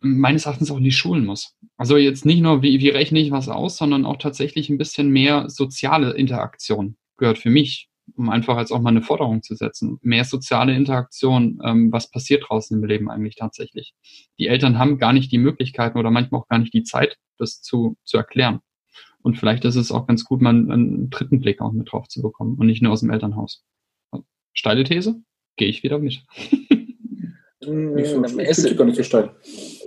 [0.00, 1.54] meines Erachtens auch in die Schulen muss.
[1.76, 5.10] Also jetzt nicht nur, wie, wie rechne ich was aus, sondern auch tatsächlich ein bisschen
[5.10, 9.98] mehr soziale Interaktion gehört für mich, um einfach jetzt auch mal eine Forderung zu setzen.
[10.02, 13.94] Mehr soziale Interaktion, ähm, was passiert draußen im Leben eigentlich tatsächlich.
[14.38, 17.60] Die Eltern haben gar nicht die Möglichkeiten oder manchmal auch gar nicht die Zeit, das
[17.60, 18.60] zu, zu erklären.
[19.22, 22.06] Und vielleicht ist es auch ganz gut, mal einen, einen dritten Blick auch mit drauf
[22.08, 23.64] zu bekommen und nicht nur aus dem Elternhaus.
[24.52, 25.20] Steile These?
[25.56, 26.22] Gehe ich wieder mit.
[27.66, 28.22] Ich, so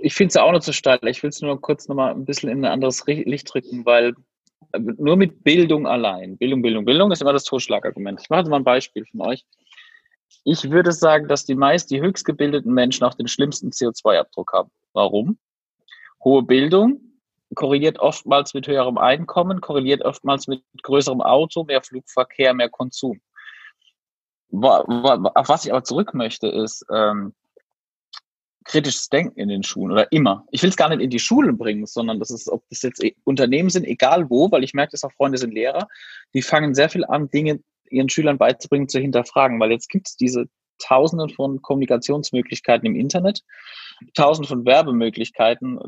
[0.02, 0.98] Ich finde es auch nicht so steil.
[1.06, 4.14] Ich will es nur kurz nochmal ein bisschen in ein anderes Licht drücken, weil
[4.98, 6.36] nur mit Bildung allein.
[6.36, 8.20] Bildung, Bildung, Bildung ist immer das Totschlagargument.
[8.22, 9.44] Ich mache jetzt mal ein Beispiel von euch.
[10.44, 14.70] Ich würde sagen, dass die meist die höchst gebildeten Menschen auch den schlimmsten CO2-Abdruck haben.
[14.92, 15.38] Warum?
[16.22, 17.00] Hohe Bildung
[17.54, 23.20] korreliert oftmals mit höherem Einkommen, korreliert oftmals mit größerem Auto, mehr Flugverkehr, mehr Konsum.
[24.52, 27.34] Auf was ich aber zurück möchte, ist ähm,
[28.64, 30.44] kritisches Denken in den Schulen oder immer.
[30.50, 33.02] Ich will es gar nicht in die Schulen bringen, sondern das ist, ob das jetzt
[33.24, 35.88] Unternehmen sind, egal wo, weil ich merke, dass auch Freunde sind Lehrer,
[36.34, 40.16] die fangen sehr viel an, Dinge ihren Schülern beizubringen, zu hinterfragen, weil jetzt gibt es
[40.16, 40.46] diese
[40.78, 43.42] Tausenden von Kommunikationsmöglichkeiten im Internet,
[44.14, 45.78] Tausende von Werbemöglichkeiten,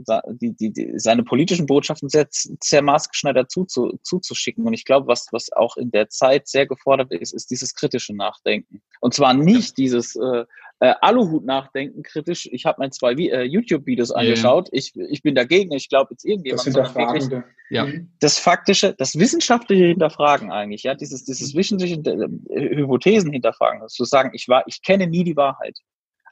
[0.41, 4.67] die, die, die, seine politischen Botschaften sehr, sehr maßgeschneidert zuzu, zuzuschicken.
[4.67, 8.15] Und ich glaube, was, was auch in der Zeit sehr gefordert ist, ist dieses kritische
[8.15, 8.83] Nachdenken.
[9.01, 10.45] Und zwar nicht dieses äh,
[10.83, 12.49] äh, Aluhut-Nachdenken kritisch.
[12.51, 14.19] Ich habe mir zwei äh, YouTube-Videos yeah.
[14.19, 14.69] angeschaut.
[14.73, 15.73] Ich, ich bin dagegen.
[15.73, 16.67] Ich glaube jetzt irgendjemand.
[16.67, 17.29] Das wirklich,
[17.71, 17.87] ja.
[18.19, 22.03] Das faktische, das wissenschaftliche Hinterfragen eigentlich, ja, dieses, dieses wissenschaftliche
[22.51, 25.79] äh, Hypothesen hinterfragen, zu sagen, ich war, ich kenne nie die Wahrheit,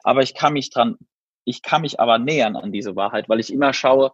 [0.03, 0.97] aber ich kann mich dran
[1.45, 4.11] ich kann mich aber nähern an diese Wahrheit, weil ich immer schaue,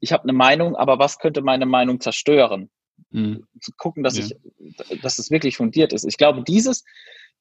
[0.00, 2.70] ich habe eine Meinung, aber was könnte meine Meinung zerstören?
[3.10, 3.46] Mhm.
[3.60, 4.24] Zu gucken, dass ja.
[4.24, 6.04] ich, dass es wirklich fundiert ist.
[6.04, 6.84] Ich glaube, dieses,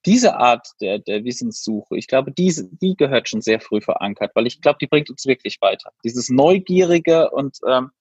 [0.06, 4.48] diese Art der, der Wissenssuche, ich glaube, diese, die gehört schon sehr früh verankert, weil
[4.48, 5.92] ich glaube, die bringt uns wirklich weiter.
[6.04, 7.92] Dieses Neugierige und ähm,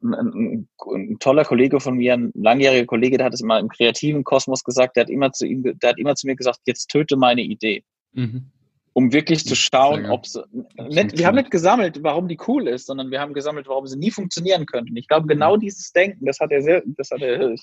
[0.00, 3.68] ein, ein, ein, toller Kollege von mir, ein langjähriger Kollege, der hat es immer im
[3.68, 6.88] kreativen Kosmos gesagt, der hat immer zu ihm, der hat immer zu mir gesagt, jetzt
[6.88, 7.84] töte meine Idee.
[8.12, 8.52] Mhm
[8.98, 10.42] um wirklich zu schauen, ob sie.
[10.76, 14.10] Wir haben nicht gesammelt, warum die cool ist, sondern wir haben gesammelt, warum sie nie
[14.10, 14.96] funktionieren könnten.
[14.96, 17.54] Ich glaube, genau dieses Denken, das hat er sehr, das hat er.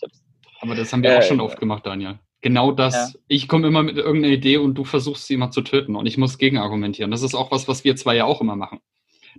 [0.62, 2.20] Aber das haben wir äh, auch schon oft gemacht, Daniel.
[2.40, 2.94] Genau das.
[2.94, 3.20] Ja.
[3.28, 6.18] Ich komme immer mit irgendeiner Idee und du versuchst sie immer zu töten und ich
[6.18, 7.12] muss gegenargumentieren.
[7.12, 8.80] Das ist auch was, was wir zwei ja auch immer machen.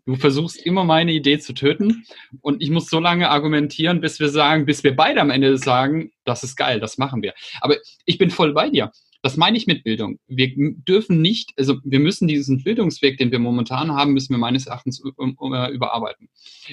[0.04, 2.04] Du versuchst immer meine Idee zu töten
[2.42, 6.12] und ich muss so lange argumentieren, bis wir sagen, bis wir beide am Ende sagen,
[6.24, 7.32] das ist geil, das machen wir.
[7.62, 8.92] Aber ich bin voll bei dir.
[9.26, 10.20] Das meine ich mit Bildung.
[10.28, 14.68] Wir dürfen nicht, also wir müssen diesen Bildungsweg, den wir momentan haben, müssen wir meines
[14.68, 16.28] Erachtens äh, überarbeiten.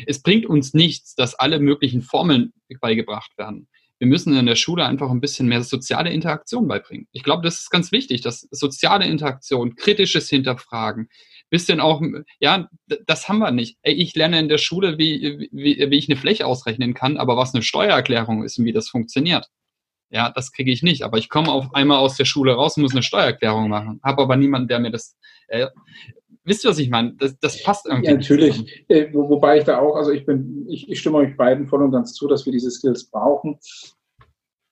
[0.06, 3.68] Es bringt uns nichts, dass alle möglichen Formeln beigebracht werden.
[3.98, 7.08] Wir müssen in der Schule einfach ein bisschen mehr soziale Interaktion beibringen.
[7.12, 11.10] Ich glaube, das ist ganz wichtig, dass soziale Interaktion, kritisches Hinterfragen,
[11.50, 12.04] bisschen auch,
[12.39, 12.70] ja,
[13.08, 13.80] das haben wir nicht.
[13.82, 17.56] Ich lerne in der Schule, wie, wie, wie ich eine Fläche ausrechnen kann, aber was
[17.56, 19.48] eine Steuererklärung ist und wie das funktioniert.
[20.13, 21.02] Ja, das kriege ich nicht.
[21.02, 23.99] Aber ich komme auf einmal aus der Schule raus und muss eine Steuererklärung machen.
[24.04, 25.17] Habe aber niemanden, der mir das.
[25.47, 25.67] Äh,
[26.43, 27.15] wisst ihr, was ich meine?
[27.15, 28.12] Das, das passt irgendwie.
[28.12, 28.86] Ja, natürlich.
[28.89, 31.82] Äh, wo, wobei ich da auch, also ich bin, ich, ich stimme euch beiden voll
[31.82, 33.58] und ganz zu, dass wir diese Skills brauchen.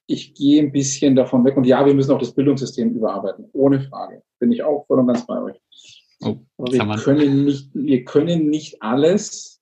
[0.06, 3.82] Ich gehe ein bisschen davon weg und ja, wir müssen auch das Bildungssystem überarbeiten, ohne
[3.82, 4.22] Frage.
[4.40, 5.58] Bin ich auch voll und ganz bei euch.
[6.24, 9.60] Oh, aber wir können nicht, wir können nicht alles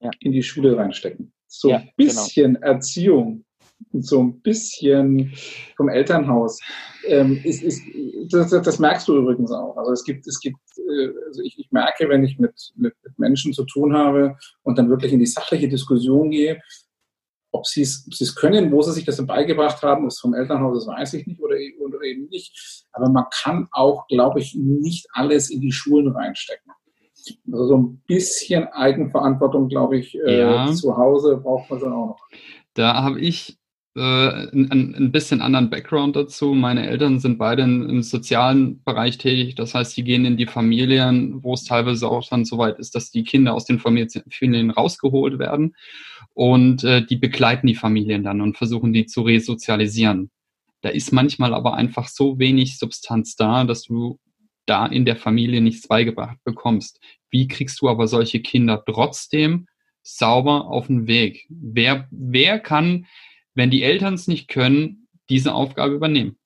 [0.00, 0.10] ja.
[0.18, 1.32] in die Schule reinstecken.
[1.46, 1.92] So ein genau.
[1.96, 2.66] bisschen genau.
[2.66, 3.44] Erziehung
[3.92, 5.32] so ein bisschen
[5.76, 6.60] vom Elternhaus.
[7.06, 7.82] Ähm, ist, ist,
[8.30, 9.76] das, das, merkst du übrigens auch.
[9.76, 13.18] Also es gibt, es gibt, äh, also ich, ich, merke, wenn ich mit, mit, mit,
[13.18, 16.60] Menschen zu tun habe und dann wirklich in die sachliche Diskussion gehe,
[17.52, 21.14] ob sie es können, wo sie sich das beigebracht haben, ist vom Elternhaus, das weiß
[21.14, 22.86] ich nicht oder, oder eben nicht.
[22.92, 26.72] Aber man kann auch, glaube ich, nicht alles in die Schulen reinstecken.
[27.50, 30.72] Also so ein bisschen Eigenverantwortung, glaube ich, äh, ja.
[30.72, 32.28] zu Hause braucht man schon auch noch.
[32.74, 33.56] Da habe ich
[33.96, 36.54] äh, ein, ein bisschen anderen Background dazu.
[36.54, 39.54] Meine Eltern sind beide im sozialen Bereich tätig.
[39.54, 42.94] Das heißt, sie gehen in die Familien, wo es teilweise auch dann so weit ist,
[42.94, 45.76] dass die Kinder aus den Familien rausgeholt werden.
[46.32, 50.30] Und äh, die begleiten die Familien dann und versuchen die zu resozialisieren.
[50.80, 54.18] Da ist manchmal aber einfach so wenig Substanz da, dass du
[54.66, 57.00] da in der Familie nichts beigebracht bekommst.
[57.30, 59.66] Wie kriegst du aber solche Kinder trotzdem
[60.02, 61.46] sauber auf den Weg?
[61.48, 63.06] Wer, wer kann
[63.54, 66.36] wenn die Eltern es nicht können, diese Aufgabe übernehmen.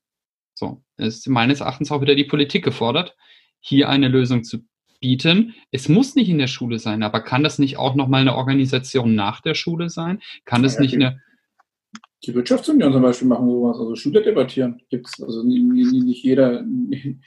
[0.55, 3.17] So, ist meines Erachtens auch wieder die Politik gefordert,
[3.61, 4.59] hier eine Lösung zu
[5.01, 5.55] bieten.
[5.71, 9.15] Es muss nicht in der Schule sein, aber kann das nicht auch nochmal eine Organisation
[9.15, 10.21] nach der Schule sein?
[10.45, 11.23] Kann das ja, nicht eine.
[12.25, 14.83] Die Wirtschaftsunion zum Beispiel machen sowas, also Schüler debattieren.
[14.91, 17.19] Gibt's, also nicht, nicht jeder, nicht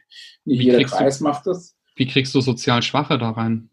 [0.46, 1.78] jeder Kreis du, macht das.
[1.96, 3.70] Wie kriegst du sozial Schwache da rein?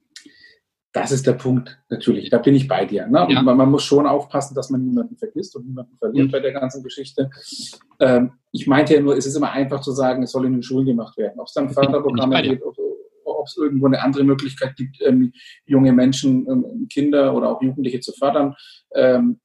[0.93, 2.31] Das ist der Punkt, natürlich.
[2.31, 3.07] Da bin ich bei dir.
[3.07, 3.27] Ne?
[3.29, 3.43] Ja.
[3.43, 6.31] Man, man, muss schon aufpassen, dass man niemanden vergisst und niemanden verliert mhm.
[6.31, 7.31] bei der ganzen Geschichte.
[8.01, 10.63] Ähm, ich meinte ja nur, es ist immer einfach zu sagen, es soll in den
[10.63, 11.39] Schulen gemacht werden.
[11.39, 12.75] Ob es dann Förderprogramme geht, ob,
[13.25, 15.33] ob es irgendwo eine andere Möglichkeit gibt, ähm,
[15.67, 18.55] junge Menschen, ähm, Kinder oder auch Jugendliche zu fördern.
[18.95, 19.41] Ähm,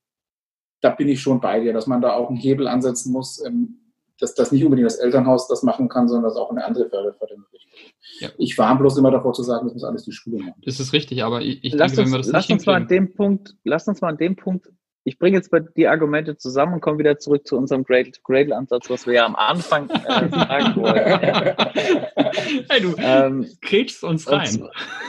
[0.79, 3.82] da bin ich schon bei dir, dass man da auch einen Hebel ansetzen muss, ähm,
[4.23, 7.93] dass das nicht unbedingt das Elternhaus das machen kann, sondern dass auch eine andere Fördermöglichkeit.
[8.19, 8.29] Ja.
[8.37, 10.61] Ich war bloß immer davor zu sagen, das muss alles die Schule machen.
[10.65, 12.65] Das ist richtig, aber ich, ich lass denke, uns, wenn wir das lass nicht uns
[12.65, 14.69] mal an dem Punkt, Lass uns mal an dem Punkt
[15.05, 19.15] ich bringe jetzt die Argumente zusammen und komme wieder zurück zu unserem Cradle-to-Cradle-Ansatz, was wir
[19.15, 22.65] ja am Anfang äh, sagen wollten.
[22.69, 24.63] hey, du ähm, kriegst uns rein.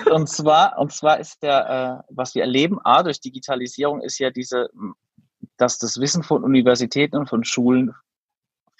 [0.06, 4.18] Und, und, zwar, und zwar ist der, äh, was wir erleben, A, durch Digitalisierung ist
[4.18, 4.68] ja diese,
[5.56, 7.94] dass das Wissen von Universitäten und von Schulen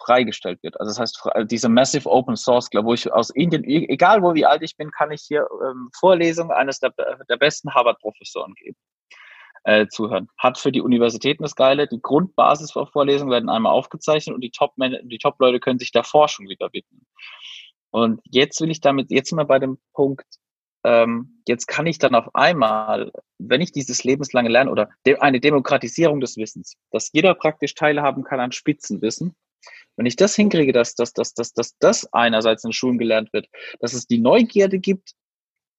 [0.04, 0.78] freigestellt wird.
[0.80, 4.34] Also das heißt, also diese Massive Open Source, wo ich aus Indien, e-, egal wo
[4.34, 6.92] wie alt ich bin, kann ich hier ähm, Vorlesungen eines der,
[7.28, 8.76] der besten Harvard-Professoren geben
[9.64, 10.28] äh, zuhören.
[10.38, 14.50] Hat für die Universitäten das Geile, die Grundbasis für Vorlesungen werden einmal aufgezeichnet und die
[14.50, 14.74] Top
[15.20, 17.06] Top-Leute können sich der Forschung wieder widmen.
[17.90, 20.26] Und jetzt will ich damit, jetzt sind wir bei dem Punkt,
[20.84, 25.40] ähm, jetzt kann ich dann auf einmal, wenn ich dieses lebenslange Lernen oder de eine
[25.40, 29.34] Demokratisierung des Wissens, dass jeder praktisch teilhaben kann an Spitzenwissen,
[29.96, 33.46] wenn ich das hinkriege, dass, dass, dass, dass, dass das einerseits in Schulen gelernt wird,
[33.80, 35.12] dass es die Neugierde gibt,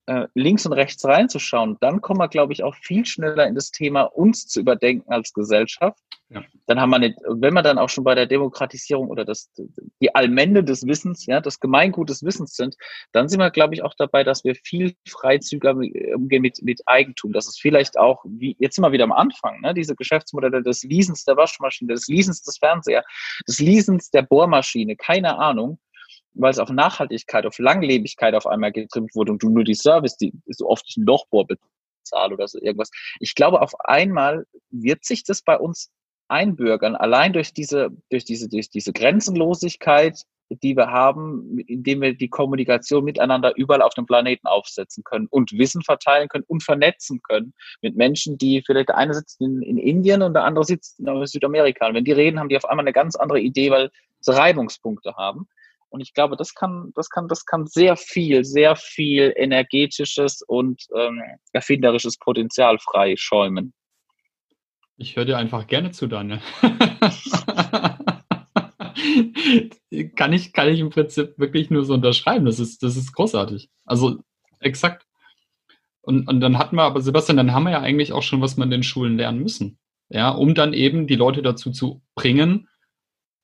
[0.07, 3.71] äh, links und rechts reinzuschauen, dann kommen wir, glaube ich, auch viel schneller in das
[3.71, 5.99] Thema, uns zu überdenken als Gesellschaft.
[6.29, 6.43] Ja.
[6.65, 9.51] Dann haben wir nicht, wenn wir dann auch schon bei der Demokratisierung oder das,
[10.01, 12.75] die Allmende des Wissens, ja, das Gemeingut des Wissens sind,
[13.11, 15.75] dann sind wir, glaube ich, auch dabei, dass wir viel freizügiger
[16.15, 17.31] umgehen mit, mit Eigentum.
[17.31, 20.83] Das ist vielleicht auch, wie, jetzt sind wir wieder am Anfang, ne, diese Geschäftsmodelle des
[20.83, 23.03] Leasens der Waschmaschine, des Leasens des Fernseher,
[23.47, 25.79] des Leasens der Bohrmaschine, keine Ahnung
[26.35, 30.17] weil es auf Nachhaltigkeit, auf Langlebigkeit auf einmal getrimmt wurde und du nur die Service,
[30.17, 32.91] die so oft ein Lochbohr bezahlst oder so irgendwas.
[33.19, 35.89] Ich glaube, auf einmal wird sich das bei uns
[36.27, 42.29] einbürgern, allein durch diese, durch diese, durch diese Grenzenlosigkeit, die wir haben, indem wir die
[42.29, 47.53] Kommunikation miteinander überall auf dem Planeten aufsetzen können und Wissen verteilen können und vernetzen können
[47.81, 51.25] mit Menschen, die vielleicht der eine sitzt in, in Indien und der andere sitzt in
[51.25, 51.87] Südamerika.
[51.87, 55.15] Und wenn die reden, haben die auf einmal eine ganz andere Idee, weil sie Reibungspunkte
[55.15, 55.47] haben.
[55.95, 60.81] Und ich glaube, das kann, das kann, das kann sehr viel, sehr viel energetisches und
[60.93, 61.21] ähm,
[61.53, 63.73] erfinderisches Potenzial freischäumen.
[64.97, 66.41] Ich höre dir einfach gerne zu, Daniel.
[70.17, 72.45] kann, ich, kann ich im Prinzip wirklich nur so unterschreiben.
[72.45, 73.69] Das ist, das ist großartig.
[73.85, 74.21] Also
[74.59, 75.07] exakt.
[76.01, 78.57] Und, und dann hatten wir aber, Sebastian, dann haben wir ja eigentlich auch schon, was
[78.57, 79.79] man in den Schulen lernen müssen.
[80.09, 82.67] Ja, um dann eben die Leute dazu zu bringen,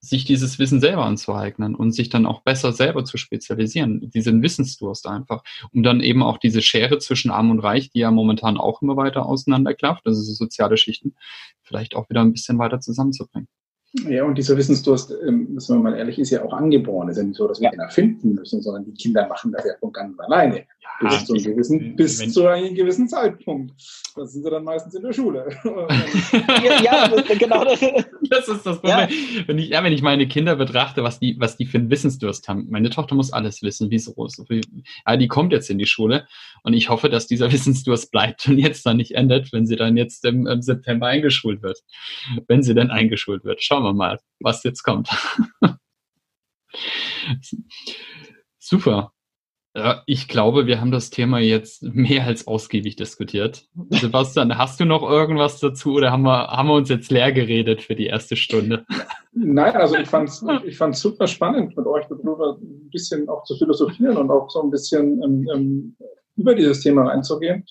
[0.01, 5.07] sich dieses Wissen selber anzueignen und sich dann auch besser selber zu spezialisieren, diesen Wissensdurst
[5.07, 8.81] einfach, um dann eben auch diese Schere zwischen Arm und Reich, die ja momentan auch
[8.81, 11.15] immer weiter auseinanderklafft, also so soziale Schichten,
[11.61, 13.47] vielleicht auch wieder ein bisschen weiter zusammenzubringen.
[13.93, 17.09] Ja, und dieser Wissensdurst, ähm, müssen wir mal ehrlich, ist ja auch angeboren.
[17.09, 17.71] Es ist ja nicht so, dass wir ja.
[17.71, 20.63] den erfinden müssen, sondern die Kinder machen das ja von ganz alleine.
[21.01, 23.73] Ja, bis, zu einem gewissen, bis zu einem gewissen Zeitpunkt.
[24.15, 25.45] Das sind sie dann meistens in der Schule.
[25.63, 27.65] ja, ja genau.
[27.65, 27.79] Das,
[28.29, 29.09] das ist das Problem.
[29.09, 29.47] Ja.
[29.47, 32.47] Wenn, ich, ja, wenn ich meine Kinder betrachte, was die, was die für einen Wissensdurst
[32.47, 32.67] haben.
[32.69, 34.15] Meine Tochter muss alles wissen, wie so.
[35.05, 36.27] Ja, die kommt jetzt in die Schule
[36.63, 39.97] und ich hoffe, dass dieser Wissensdurst bleibt und jetzt dann nicht endet, wenn sie dann
[39.97, 41.79] jetzt im, im September eingeschult wird.
[42.47, 43.61] Wenn sie denn eingeschult wird.
[43.61, 45.09] Schauen wir mal, was jetzt kommt.
[48.59, 49.11] Super.
[49.73, 53.69] Ja, ich glaube, wir haben das Thema jetzt mehr als ausgiebig diskutiert.
[53.89, 57.81] Sebastian, hast du noch irgendwas dazu oder haben wir, haben wir uns jetzt leer geredet
[57.81, 58.85] für die erste Stunde?
[59.31, 63.45] Nein, also ich fand es ich fand's super spannend, mit euch darüber ein bisschen auch
[63.45, 65.95] zu philosophieren und auch so ein bisschen ähm, ähm,
[66.35, 67.65] über dieses Thema reinzugehen.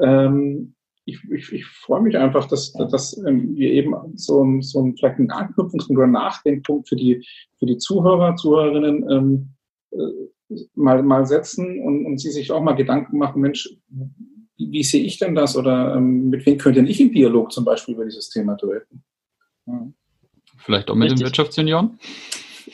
[0.00, 0.74] Ähm,
[1.10, 5.18] ich, ich, ich freue mich einfach, dass, dass ähm, wir eben so, so ein, vielleicht
[5.18, 7.26] einen Anknüpfungs- oder Nachdenkpunkt für die,
[7.58, 9.48] für die Zuhörer, Zuhörerinnen ähm,
[9.92, 14.82] äh, mal, mal setzen und, und sie sich auch mal Gedanken machen, Mensch, wie, wie
[14.82, 17.94] sehe ich denn das oder ähm, mit wem könnte denn ich im Dialog zum Beispiel
[17.94, 19.02] über dieses Thema treten?
[19.66, 19.88] Ja.
[20.58, 21.20] Vielleicht auch mit Richtig.
[21.20, 21.98] den Wirtschaftsjunioren?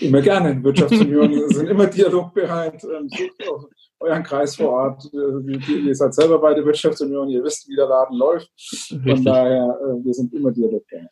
[0.00, 0.62] Immer gerne.
[0.62, 2.84] Wirtschaftsjunioren sind immer dialogbereit.
[2.84, 3.68] Ähm, sucht auch
[4.00, 5.08] euren Kreis vor Ort.
[5.12, 8.50] Ihr, seid selber bei der Wirtschaftsunion, ihr wisst, wie der Laden läuft.
[8.88, 9.24] Von Richtig.
[9.24, 11.10] daher, äh, wir sind immer dialogbereit.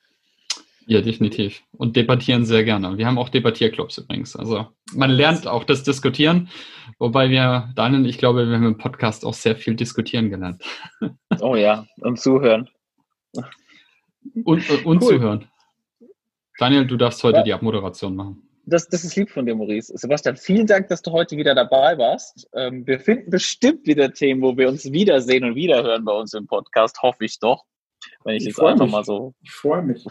[0.87, 1.63] Ja, definitiv.
[1.73, 2.99] Und debattieren sehr gerne.
[2.99, 4.37] Wir haben auch Debattierclubs übrigens.
[4.37, 6.51] Also man lernt auch das Diskutieren,
[6.99, 10.63] wobei wir, Daniel, ich glaube, wir haben im Podcast auch sehr viel diskutieren gelernt.
[11.41, 12.69] Oh ja, und zuhören.
[14.45, 15.09] Und, und, und cool.
[15.09, 15.49] zuhören.
[16.59, 17.43] Daniel, du darfst heute ja.
[17.45, 18.43] die Abmoderation machen.
[18.67, 19.93] Das, das ist lieb von dir, Maurice.
[19.95, 22.49] Sebastian, vielen Dank, dass du heute wieder dabei warst.
[22.55, 26.47] Ähm, wir finden bestimmt wieder Themen, wo wir uns wiedersehen und wiederhören bei uns im
[26.47, 27.65] Podcast, hoffe ich doch.
[28.25, 28.93] Wenn ich, ich jetzt einfach mich.
[28.93, 29.35] mal so.
[29.43, 30.05] Ich freue mich.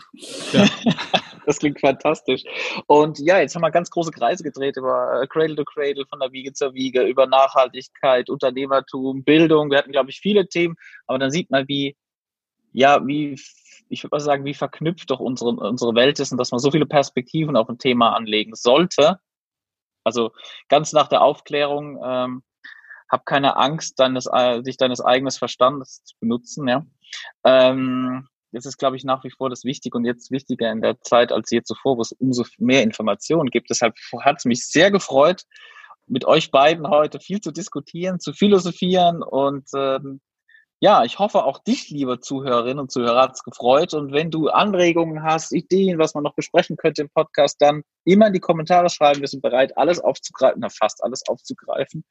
[0.51, 0.67] Ja.
[1.45, 2.43] das klingt fantastisch.
[2.85, 6.19] Und ja, jetzt haben wir ganz große Kreise gedreht über äh, Cradle to Cradle, von
[6.19, 9.71] der Wiege zur Wiege, über Nachhaltigkeit, Unternehmertum, Bildung.
[9.71, 10.75] Wir hatten, glaube ich, viele Themen,
[11.07, 11.95] aber dann sieht man, wie,
[12.71, 13.39] ja, wie,
[13.93, 16.71] ich würde mal sagen, wie verknüpft doch unsere, unsere Welt ist und dass man so
[16.71, 19.19] viele Perspektiven auf ein Thema anlegen sollte.
[20.03, 20.31] Also
[20.67, 22.43] ganz nach der Aufklärung, ähm,
[23.09, 24.27] hab keine Angst, deines,
[24.65, 26.85] dich deines eigenen Verstandes zu benutzen, ja.
[27.45, 30.99] Ähm, das ist, glaube ich, nach wie vor das Wichtige und jetzt wichtiger in der
[31.01, 33.69] Zeit als je zuvor, wo es umso mehr Informationen gibt.
[33.69, 35.43] Deshalb hat es mich sehr gefreut,
[36.07, 40.21] mit euch beiden heute viel zu diskutieren, zu philosophieren und ähm,
[40.83, 43.93] ja, ich hoffe auch dich, liebe Zuhörerinnen und Zuhörer, hat es gefreut.
[43.93, 48.27] Und wenn du Anregungen hast, Ideen, was man noch besprechen könnte im Podcast, dann immer
[48.27, 49.21] in die Kommentare schreiben.
[49.21, 52.03] Wir sind bereit, alles aufzugreifen, na, fast alles aufzugreifen.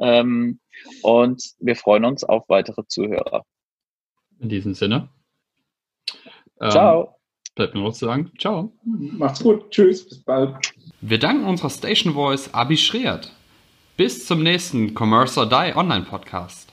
[0.00, 0.58] Ähm,
[1.02, 3.44] und wir freuen uns auf weitere Zuhörer.
[4.40, 5.08] In diesem Sinne.
[6.60, 7.20] Ähm, ciao.
[7.54, 8.32] Bleibt mir noch zu sagen.
[8.40, 8.72] Ciao.
[8.82, 9.70] Macht's gut.
[9.70, 10.04] Tschüss.
[10.08, 10.74] Bis bald.
[11.00, 13.32] Wir danken unserer Station Voice Abi Schreert.
[13.96, 16.72] Bis zum nächsten Commerce or Die Online Podcast.